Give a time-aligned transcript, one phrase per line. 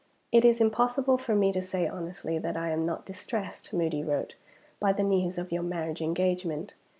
[0.31, 4.33] "It is impossible for me to say honestly that I am not distressed (Moody wrote)
[4.79, 6.73] by the news of your marriage engagement.